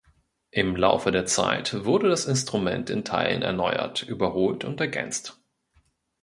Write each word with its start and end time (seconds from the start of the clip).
Im 0.49 0.75
Laufe 0.75 1.11
der 1.11 1.27
Zeit 1.27 1.85
wurde 1.85 2.09
das 2.09 2.25
Instrument 2.25 2.89
in 2.89 3.05
Teilen 3.05 3.43
erneuert, 3.43 4.01
überholt 4.01 4.63
und 4.63 4.79
ergänzt. 4.81 5.39